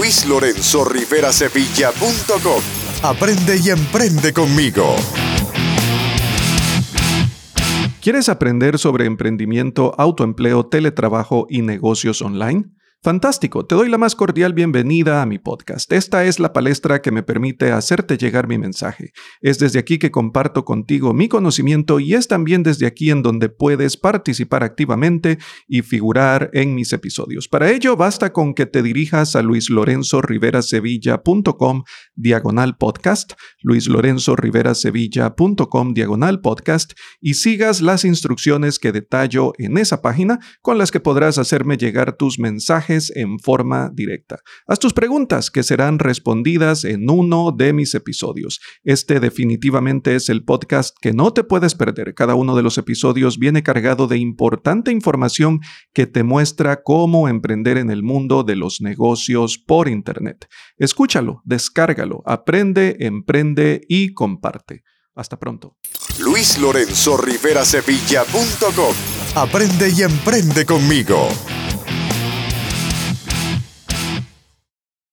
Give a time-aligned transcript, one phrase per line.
[0.00, 2.62] luislorenzorriverasevilla.com.
[3.02, 4.96] Aprende y emprende conmigo.
[8.00, 12.70] ¿Quieres aprender sobre emprendimiento, autoempleo, teletrabajo y negocios online?
[13.02, 15.90] Fantástico, te doy la más cordial bienvenida a mi podcast.
[15.90, 19.14] Esta es la palestra que me permite hacerte llegar mi mensaje.
[19.40, 23.48] Es desde aquí que comparto contigo mi conocimiento y es también desde aquí en donde
[23.48, 27.48] puedes participar activamente y figurar en mis episodios.
[27.48, 37.32] Para ello basta con que te dirijas a luislorenzoriverasevilla.com diagonal podcast, luislorenzoriverasevilla.com diagonal podcast y
[37.32, 42.38] sigas las instrucciones que detallo en esa página con las que podrás hacerme llegar tus
[42.38, 44.40] mensajes en forma directa.
[44.66, 48.60] Haz tus preguntas que serán respondidas en uno de mis episodios.
[48.82, 52.14] Este definitivamente es el podcast que no te puedes perder.
[52.14, 55.60] Cada uno de los episodios viene cargado de importante información
[55.92, 60.48] que te muestra cómo emprender en el mundo de los negocios por Internet.
[60.76, 64.82] Escúchalo, descárgalo, aprende, emprende y comparte.
[65.14, 65.76] Hasta pronto.
[66.18, 67.16] Luis Lorenzo
[69.34, 71.28] Aprende y emprende conmigo.